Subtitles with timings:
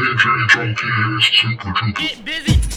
[0.00, 0.86] JJ Junkie
[1.18, 1.94] is super duper.
[1.98, 2.69] Get busy.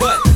[0.00, 0.29] Butt.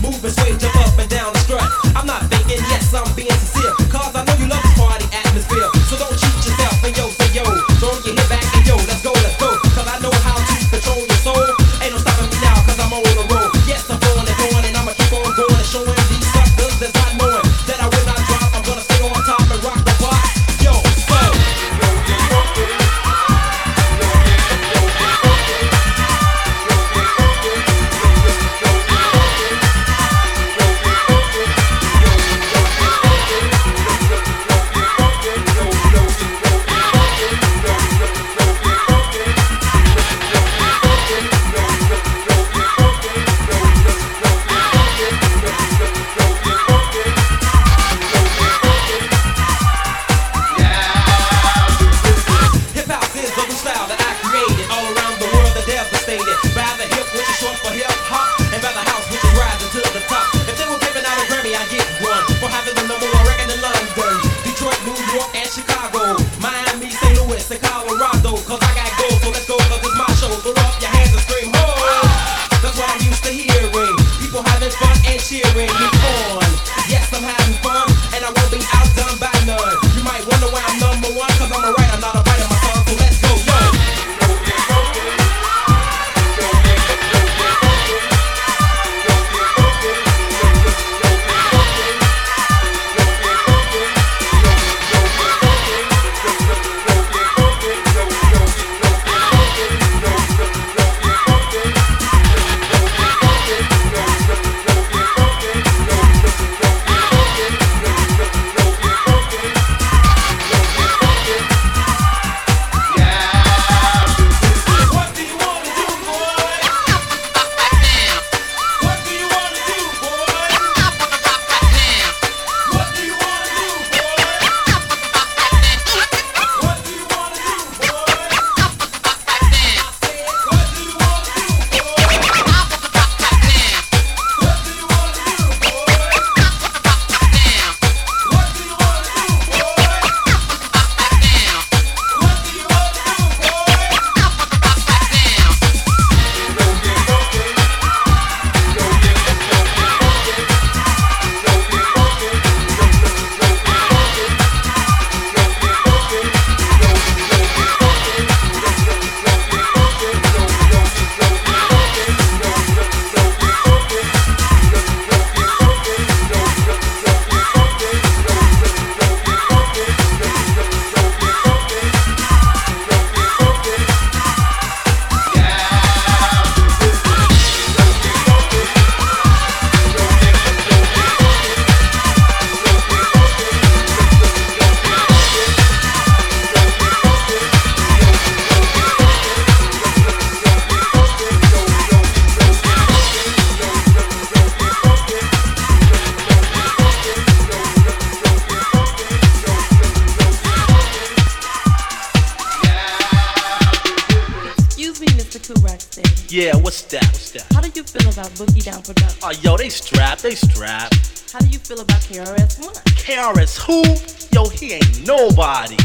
[211.34, 212.74] How do you feel about KRS One?
[212.94, 213.82] KRS who?
[214.30, 215.76] Yo, he ain't nobody.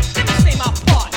[0.00, 1.07] Say my part.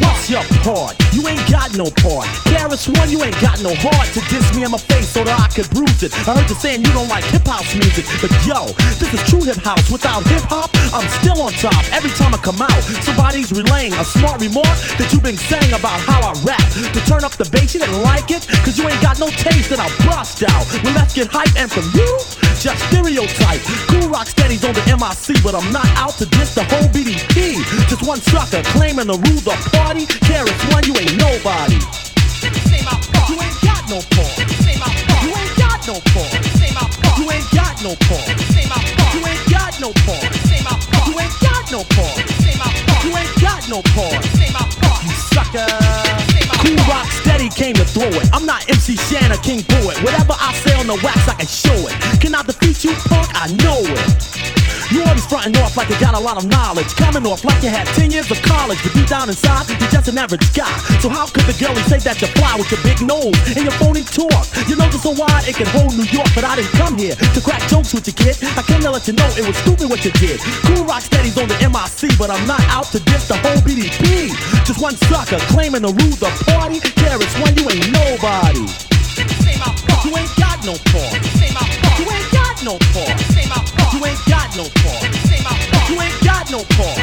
[0.00, 0.94] What's your part?
[1.12, 2.28] You ain't got no part.
[2.46, 5.34] KRS One, you ain't got no heart to diss me in my face so that
[5.34, 6.14] I could bruise it.
[6.28, 8.70] I heard you saying you don't like hip house music, but yo,
[9.02, 9.90] this is true hip house.
[9.90, 11.82] Without hip hop, I'm still on top.
[11.90, 15.98] Every time I come out, somebody's relaying a smart remark that you've been saying about
[16.06, 16.62] how I rap.
[16.94, 19.72] To turn up the bass, you didn't like it, cause you ain't got no taste,
[19.74, 20.64] and I bust out.
[20.84, 22.08] Well, let's get hype, and from you,
[22.60, 23.62] just stereotype.
[23.90, 27.58] Kool Rock Steady's on the MIC, but I'm not out to diss the whole BDP.
[27.88, 29.87] Just one sucker claiming to rule the party.
[29.96, 31.80] KRS One, you ain't nobody.
[32.68, 33.32] Say my part.
[33.32, 34.36] You ain't got no part.
[34.60, 35.24] Say my part.
[35.24, 36.28] You ain't got no part.
[36.60, 37.16] Say my part.
[37.16, 38.28] You ain't got no part.
[38.52, 39.14] Say my part.
[39.16, 40.28] You ain't got no part.
[40.44, 41.08] Say my part.
[41.08, 42.20] You ain't got no part.
[42.36, 43.04] Say my part.
[43.08, 44.24] You ain't got no part.
[44.36, 45.00] Say my part.
[45.08, 45.64] You sucker.
[46.60, 48.28] Kool Rock Steady came to throw it.
[48.34, 49.96] I'm not MC Shanna, King Poet.
[50.04, 51.96] Whatever I say on the wax, I can show it.
[52.20, 53.32] Can I defeat you, punk?
[53.32, 54.67] I know it.
[54.90, 56.94] You always fronting off like you got a lot of knowledge.
[56.96, 58.78] Coming off like you had 10 years of college.
[58.82, 60.70] But deep down inside, you're just an average guy.
[61.02, 63.76] So how could the girlie say that you fly with your big nose and your
[63.76, 64.46] phony talk?
[64.68, 66.28] Your nose is so wide it can hold New York.
[66.34, 68.38] But I didn't come here to crack jokes with you, kid.
[68.56, 70.40] I came to let you know it was stupid what you did.
[70.66, 74.32] Kool Rock Steady's on the MIC, but I'm not out to diss the whole BDP.
[74.64, 76.80] Just one sucker claiming to rule the party.
[76.80, 78.64] KRS One, you ain't nobody.
[79.42, 80.04] Say my part.
[80.04, 81.16] You ain't got no part.
[81.18, 81.98] Part.
[81.98, 83.94] You ain't got got no pause.
[83.94, 85.90] You ain't got no pause.
[85.90, 86.98] You ain't got no pause.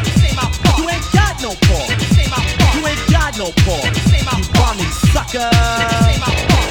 [0.78, 2.76] You ain't got no pause.
[2.76, 3.96] You ain't got no pause.
[4.38, 6.65] You bummy sucker.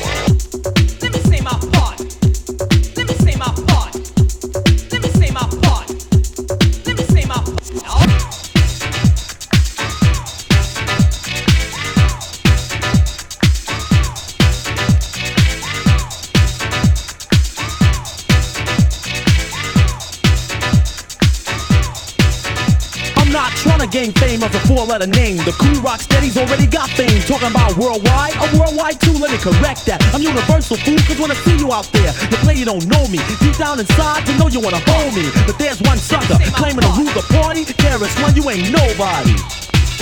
[24.74, 25.38] Four-letter name.
[25.46, 27.22] The Kool Rock Steady's already got fame.
[27.30, 29.14] Talking about worldwide, a worldwide too.
[29.22, 30.02] Let me correct that.
[30.10, 33.06] I'm universal fool, cause when I see you out there, you play you don't know
[33.06, 33.22] me.
[33.38, 35.30] Deep down inside, you know you wanna hold me.
[35.46, 37.62] But there's one sucker claiming to rule the party.
[37.62, 39.38] KRS One, you ain't nobody.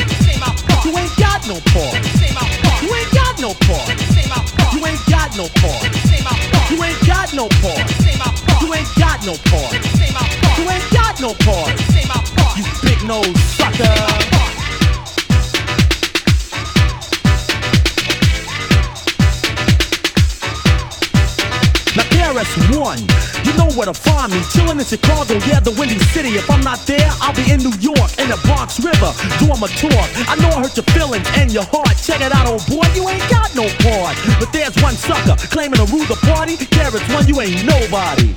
[0.00, 0.88] Let me say my part.
[0.88, 1.92] You ain't got no part.
[1.92, 2.80] Let me say my part.
[2.80, 3.84] You ain't got no part.
[3.92, 4.72] Let me say my part.
[4.72, 5.84] You ain't got no part.
[5.84, 6.72] Let me say my part.
[6.72, 7.76] You ain't got no part.
[7.76, 8.56] Let me say my part.
[8.64, 9.68] You ain't got no part.
[9.68, 10.56] Let me say my part.
[10.56, 11.68] You ain't got no part.
[11.68, 12.56] Let me say my part.
[12.56, 14.51] You big nose sucker.
[22.32, 22.96] Now KRS-One,
[23.44, 24.40] you know where to find me.
[24.56, 26.30] Chillin' in Chicago, yeah, the Windy City.
[26.40, 29.68] If I'm not there, I'll be in New York, in the Bronx River, doing my
[29.76, 29.92] tour.
[30.24, 31.92] I know I hurt your feelings and your heart.
[32.00, 34.16] Check it out, old boy, you ain't got no part.
[34.40, 36.56] But there's one sucker claiming to rule the party.
[36.56, 38.32] KRS-One, you ain't nobody.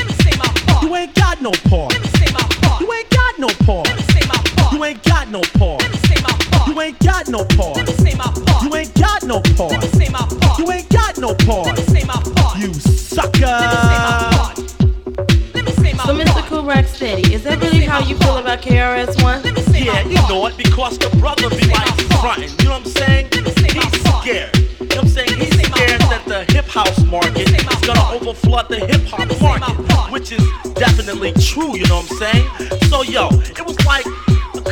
[0.00, 0.82] Let me say my part.
[0.82, 1.92] You ain't got no part.
[1.92, 2.80] Let me say my part.
[2.80, 3.84] You ain't got no part.
[3.84, 4.72] Let me say my part.
[4.72, 5.84] You ain't got no part.
[5.84, 6.72] Let me say my part.
[6.72, 7.76] You ain't got no part.
[7.76, 8.64] Let me say my part.
[8.64, 9.84] You ain't got no Let me part.
[9.92, 10.58] say my part.
[10.58, 11.66] You ain't got no part.
[11.68, 12.56] Let me say my part.
[12.56, 12.72] You
[13.16, 14.36] Let me say my sucker.
[14.36, 15.54] part.
[15.54, 16.14] Let me say my So.
[16.18, 16.42] Mr.
[16.48, 19.42] Kool Rock Steady, is that really how you feel about KRS One?
[19.42, 20.30] Let me say Yeah, my you part.
[20.30, 20.56] know what?
[20.56, 21.88] because the brother be like
[22.20, 22.50] frontin'.
[22.60, 23.28] You know what I'm saying?
[23.32, 24.56] He's scared.
[24.56, 25.38] You know what I'm saying?
[25.40, 30.32] He's scared that the hip house market is gonna overflood the hip hop market, which
[30.32, 30.42] is
[30.74, 31.76] definitely true.
[31.76, 32.80] You know what I'm saying?
[32.90, 34.25] So yo, it was like a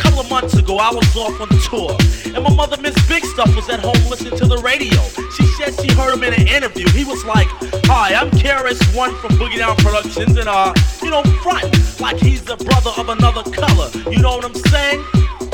[0.04, 0.76] couple of months ago.
[0.76, 1.96] I was off on the tour,
[2.34, 5.00] and my mother, Miss Big Stuff, was at home listening to the radio.
[5.36, 6.86] She said she heard him in an interview.
[6.90, 7.48] He was like,
[7.88, 11.64] "Hi, I'm KRS One from Boogie Down Productions, and uh, you know, front
[12.00, 13.88] like he's the brother of another color.
[14.10, 15.04] You know what I'm saying?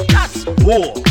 [0.08, 1.02] That's bull.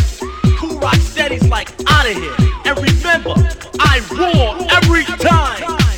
[0.57, 2.35] Kool Rock Steady's like out of here.
[2.65, 3.33] And remember,
[3.79, 5.88] I roar every time.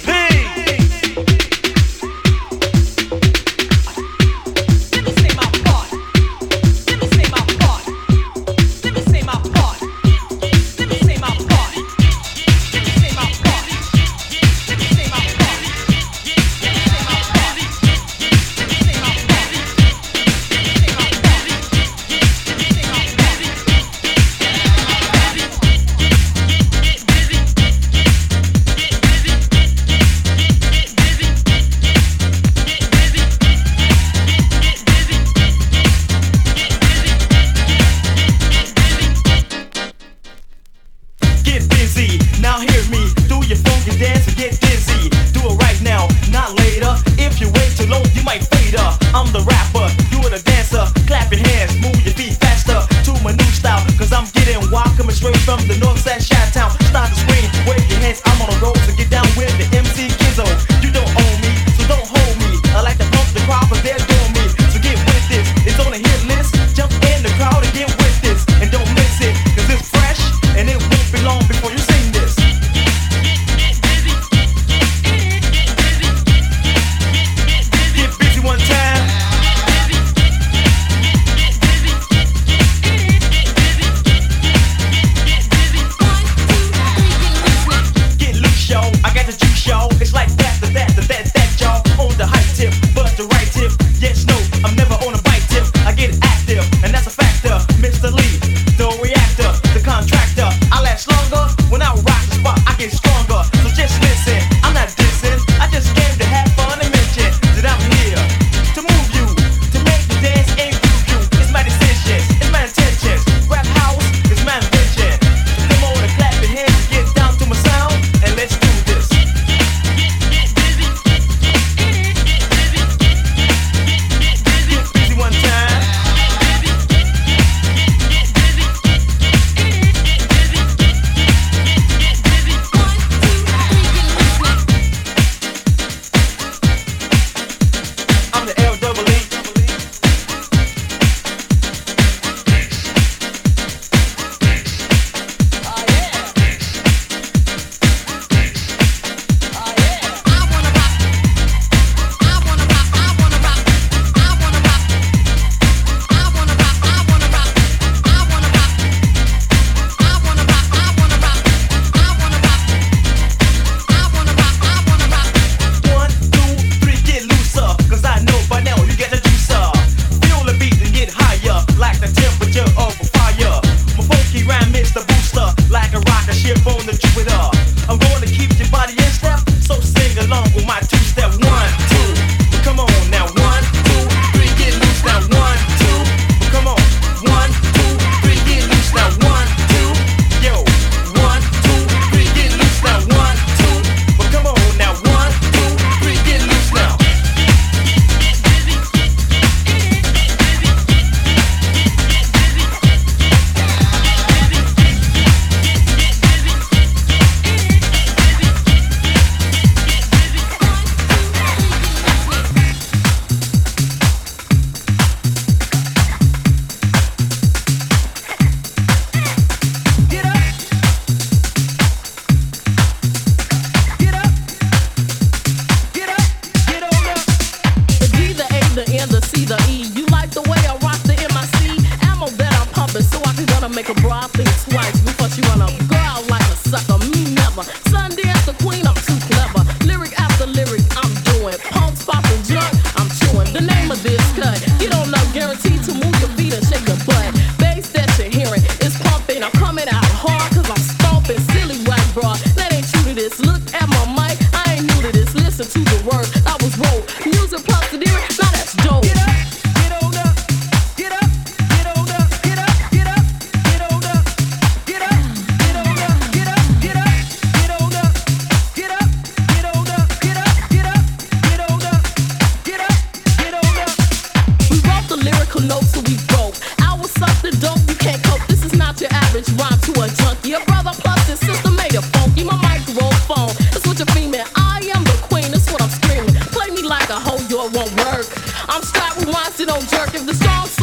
[289.74, 290.81] If to go with the flow,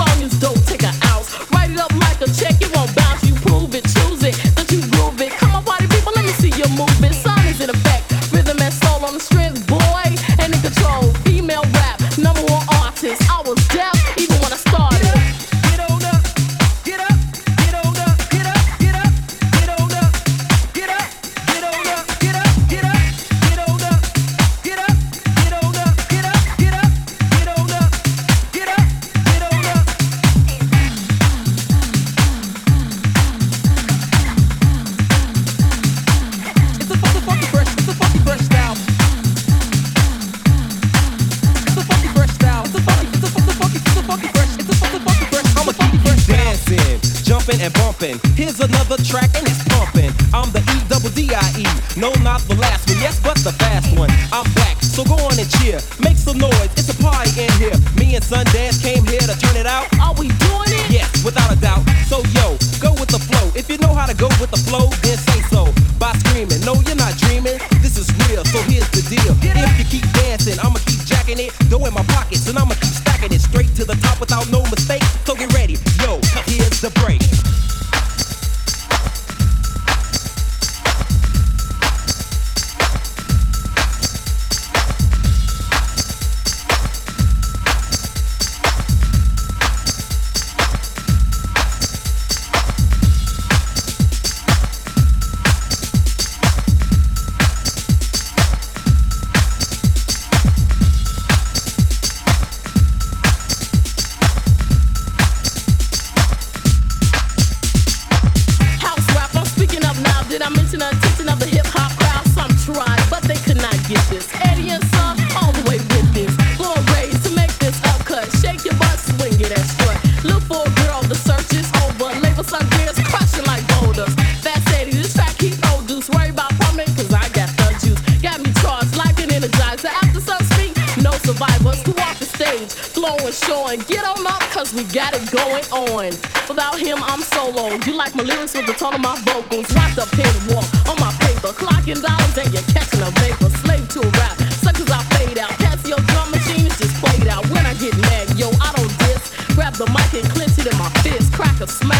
[134.79, 136.15] we got it going on.
[136.47, 137.75] Without him, I'm solo.
[137.85, 139.67] You like my lyrics with the tone of my vocals.
[139.75, 141.51] Rock the pen walk on my paper.
[141.51, 143.51] Clocking dollars and you're catching a vapor.
[143.59, 145.51] Slave to a rap, such as I fade out.
[145.59, 147.43] Casio drum machine is just played out.
[147.51, 149.35] When I get mad, yo, I don't diss.
[149.57, 151.33] Grab the mic and clench it in my fist.
[151.33, 151.98] Crack a smack.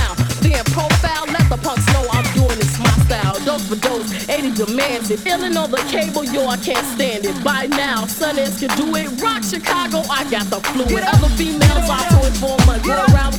[4.79, 5.21] demands it.
[5.21, 7.45] Illin' on the cable, yo, I can't stand it.
[7.45, 9.21] By now, Sundance can do it.
[9.21, 11.03] Rock Chicago, I got the fluid.
[11.05, 13.35] Other females, I toy for my Get around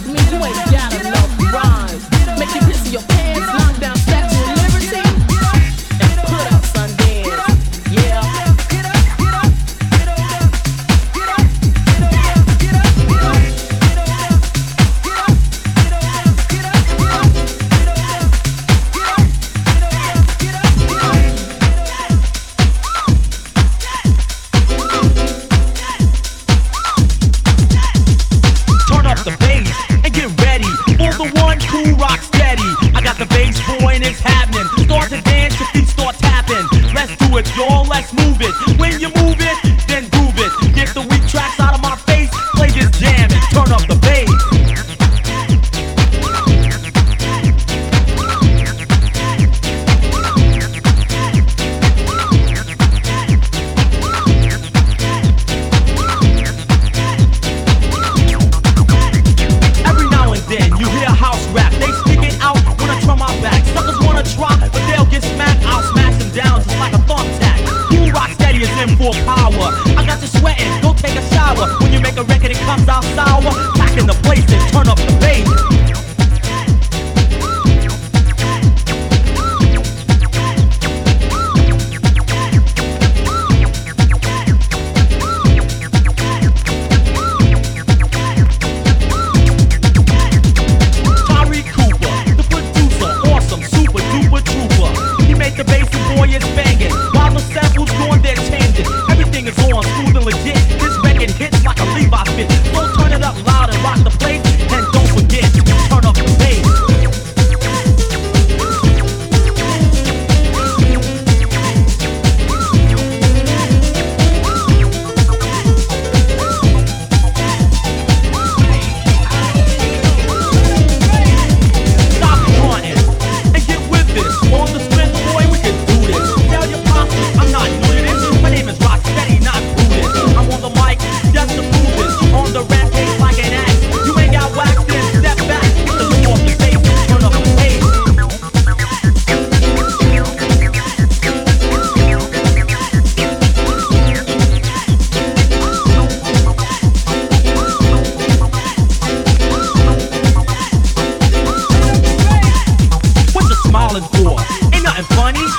[154.02, 155.59] Ain't nothing funny.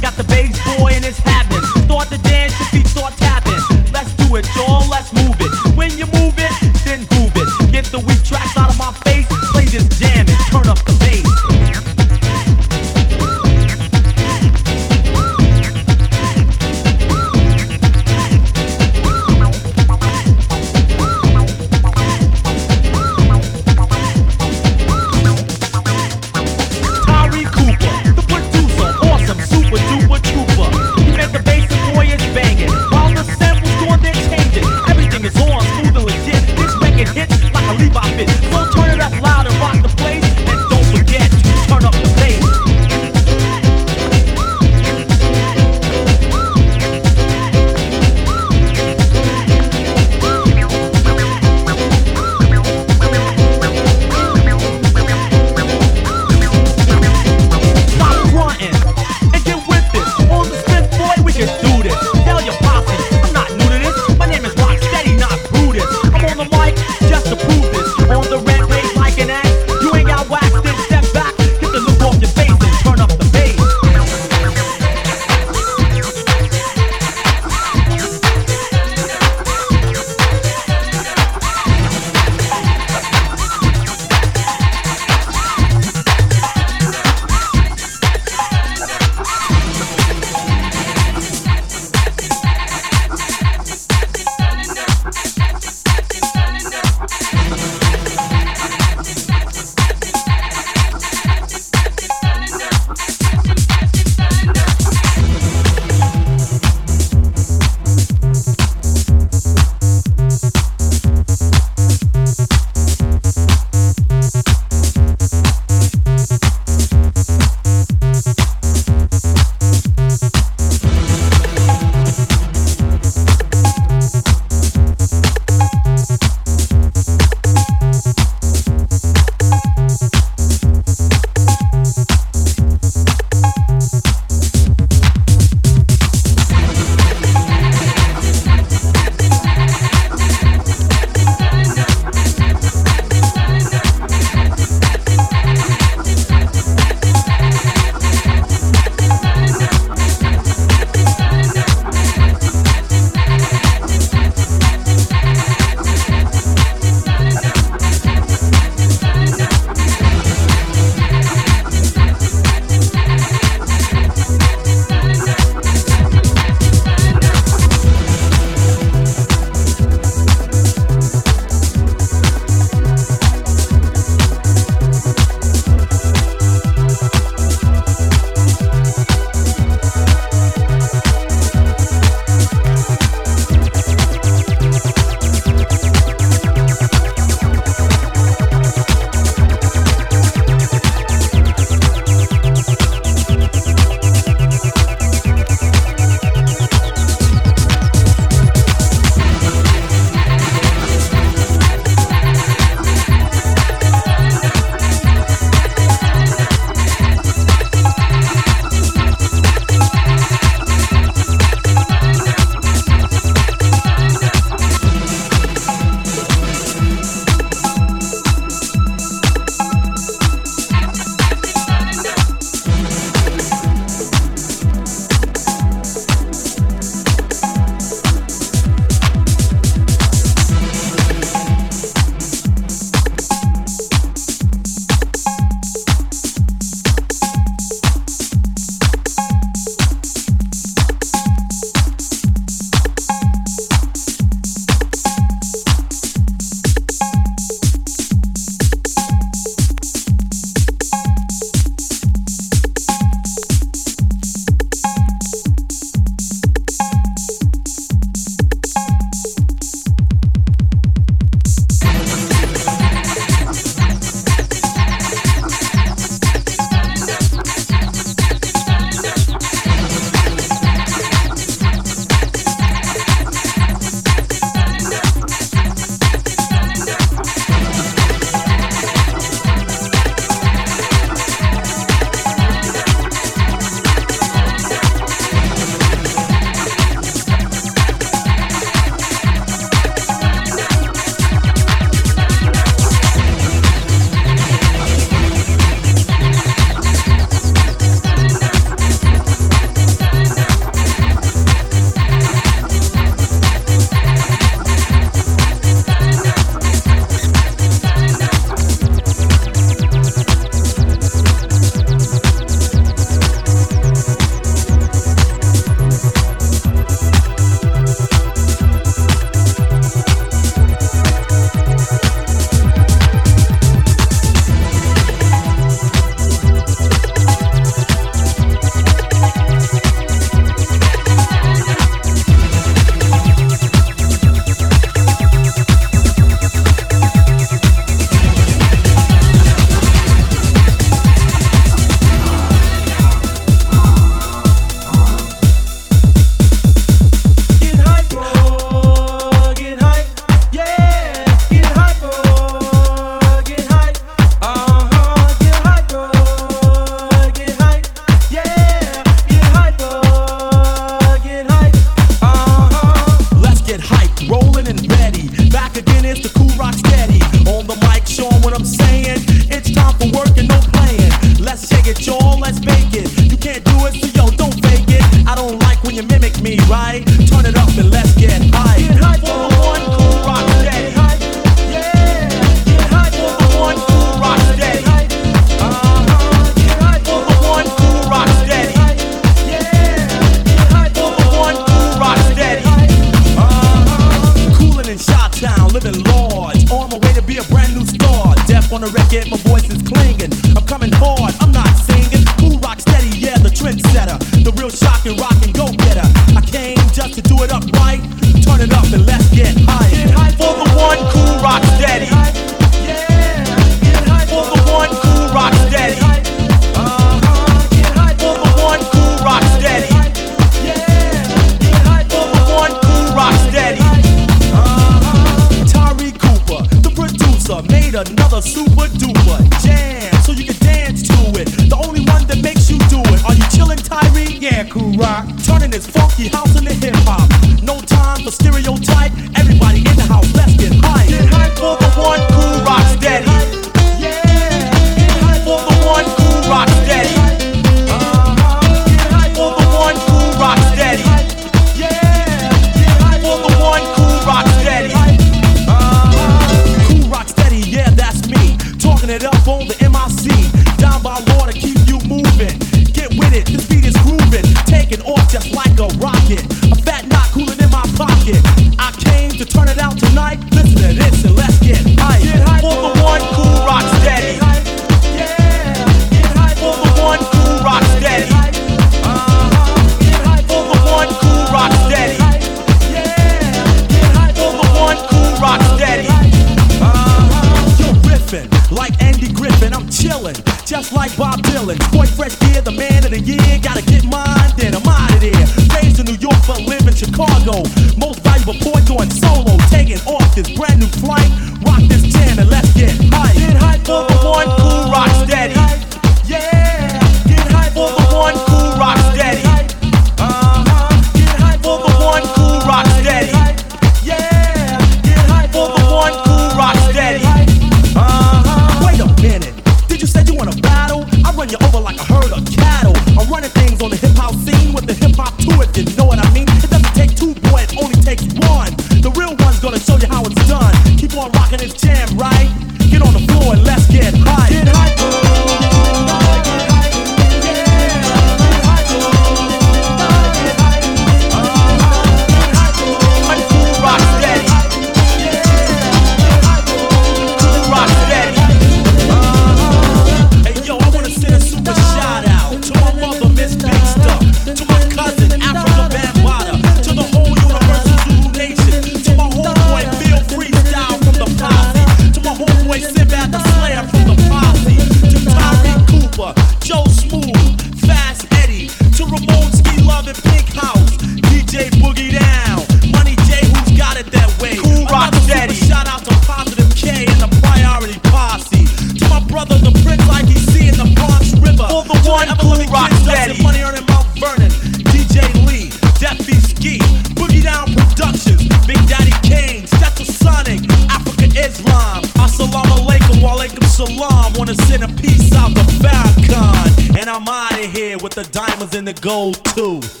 [598.23, 600.00] The diamonds and the gold too.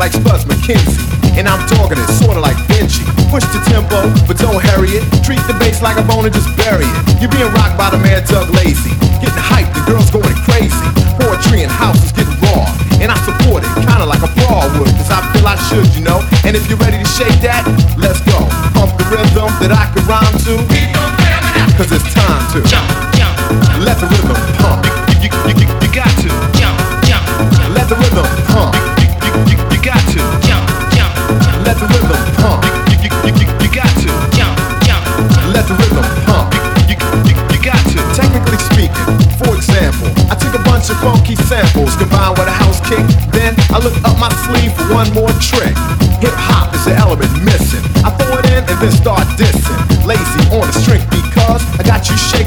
[0.00, 0.96] Like Spuds MacKenzie.
[1.36, 3.04] And I'm talking it sorta like Benji.
[3.28, 5.04] Push the tempo, but don't hurry it.
[5.20, 7.20] Treat the bass like a bone and just bury it.
[7.20, 8.96] You're being rocked by the man Doug Lazy.
[9.20, 10.72] Getting hyped, the girls going crazy.
[11.20, 12.64] Poetry and house is getting raw.
[12.96, 16.00] And I support it, kinda like a brawl would, cause I feel I should, you
[16.00, 16.24] know.
[16.48, 17.68] And if you're ready to shake that,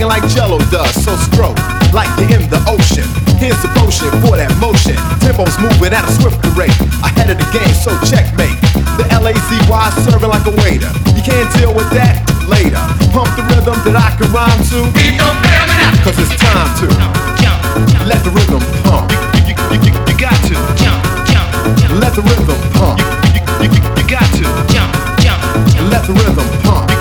[0.08, 0.94] like Jello does.
[1.04, 1.58] So stroke
[1.94, 3.06] like you're in the ocean.
[3.38, 4.98] Here's the potion for that motion.
[5.22, 6.74] Tempo's moving at a swifter rate.
[7.06, 8.58] Ahead of the game, so checkmate.
[8.98, 10.90] The L-A-Z-Y serving like a waiter.
[11.14, 12.82] You can't deal with that later.
[13.14, 14.80] Pump the rhythm that I can rhyme to.
[16.02, 16.88] Cause it's time to
[18.06, 19.12] let the rhythm pump.
[19.48, 20.56] You, you, got to.
[22.02, 23.00] Let the rhythm pump.
[23.62, 24.46] You got to.
[25.90, 26.93] Let the rhythm pump.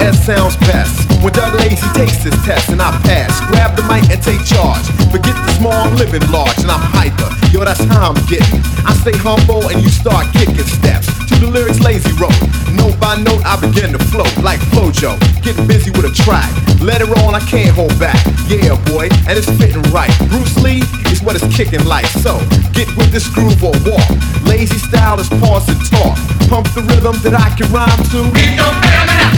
[0.00, 1.08] B-A-double-S sounds best.
[1.22, 4.84] When Doug Lazy takes his test and I pass, grab the mic and take charge.
[5.12, 7.28] Forget the small, I'm living large and I'm hyper.
[7.52, 8.60] Yo, that's how I'm getting.
[8.86, 12.36] I stay humble and you start kicking steps to the lyrics Lazy wrote.
[12.72, 15.20] Note by note, I begin to float like Flojo.
[15.42, 16.48] Getting busy with a track.
[16.80, 18.16] Let it roll, I can't hold back.
[18.48, 20.12] Yeah, boy, and it's fitting right.
[20.32, 20.80] Bruce Lee
[21.12, 22.06] is what it's kicking like.
[22.24, 22.40] So
[22.72, 24.08] get with this groove or walk.
[24.48, 26.39] Lazy style is pause and talk.
[26.50, 28.26] Pump the rhythm that I can rhyme to.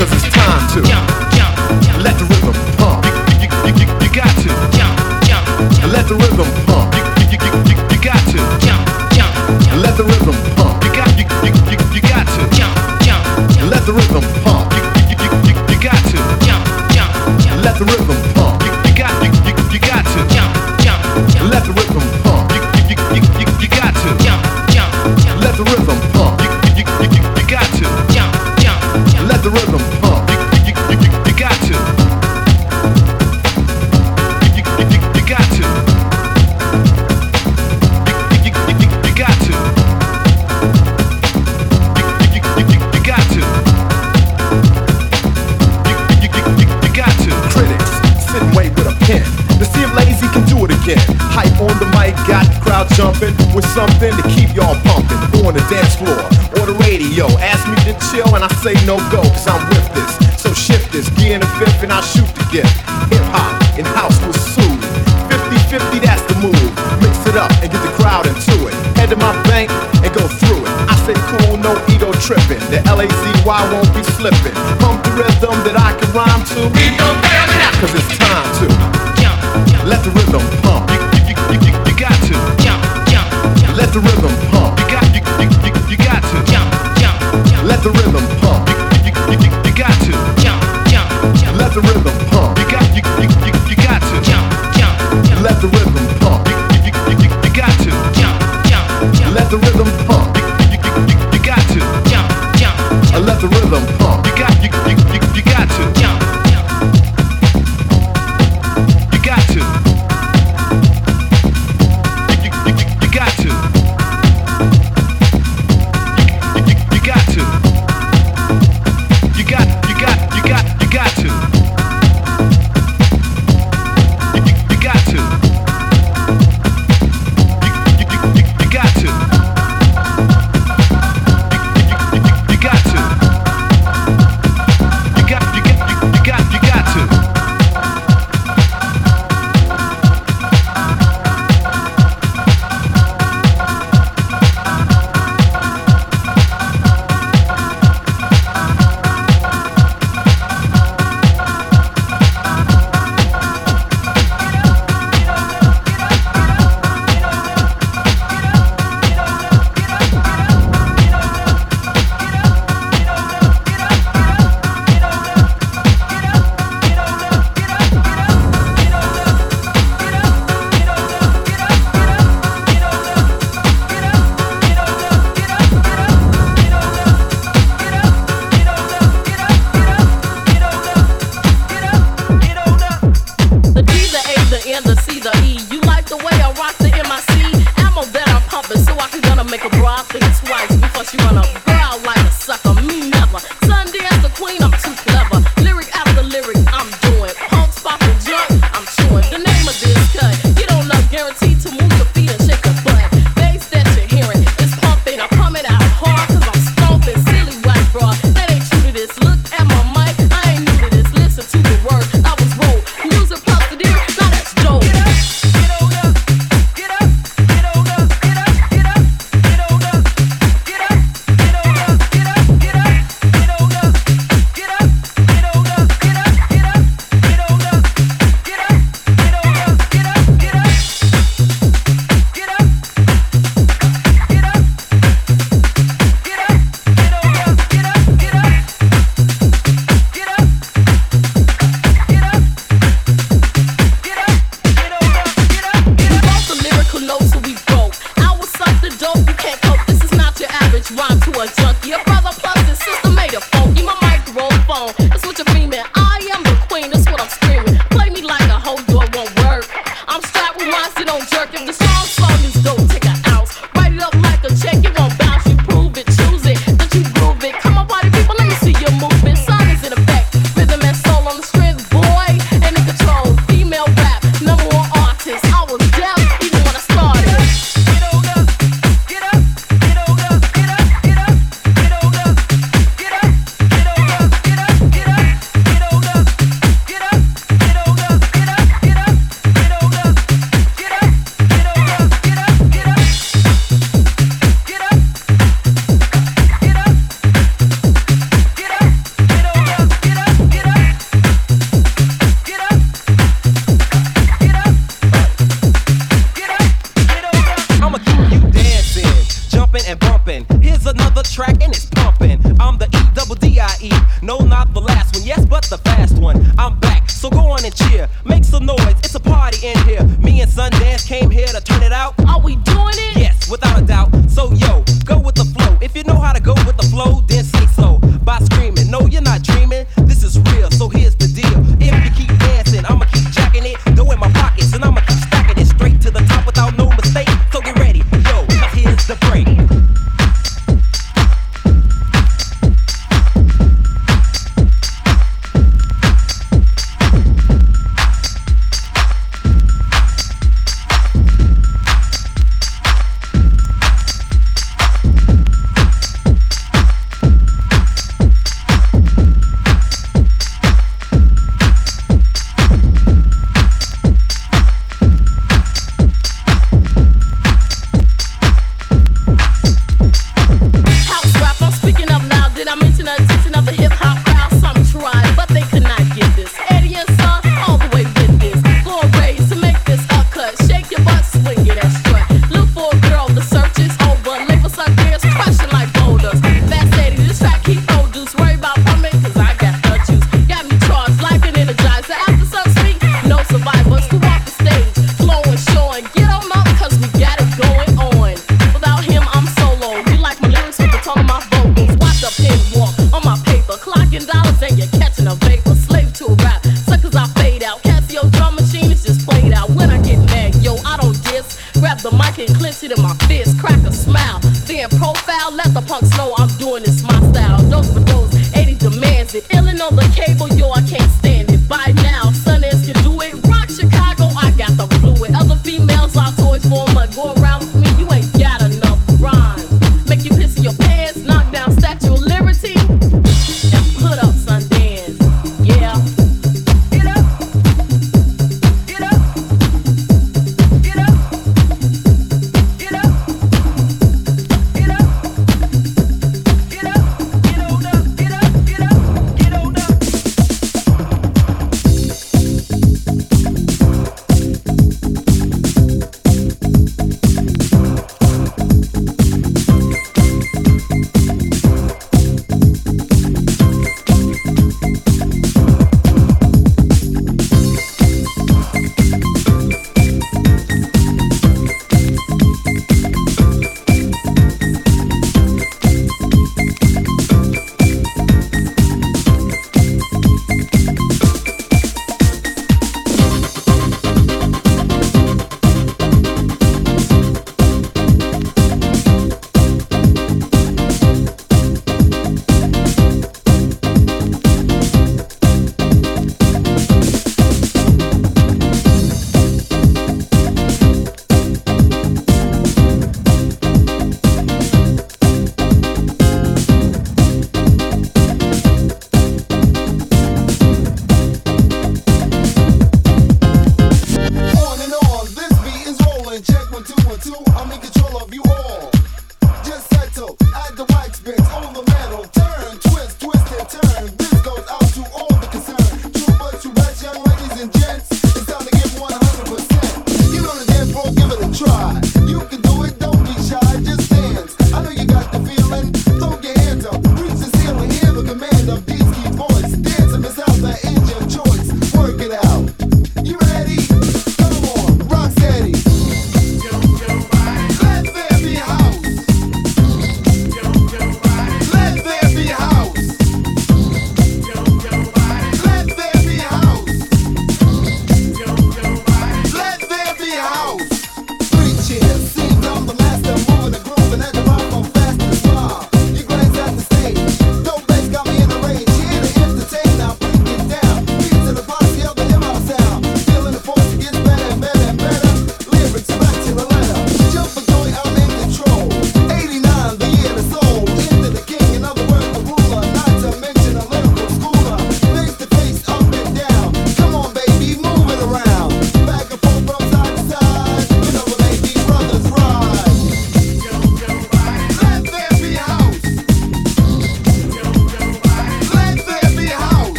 [0.00, 0.80] Cause it's time to
[2.00, 3.04] let the rhythm pump.
[3.44, 4.48] You, you, you, you got to.
[5.86, 6.94] Let the rhythm pump.
[7.28, 8.73] You, you, you, you, got to.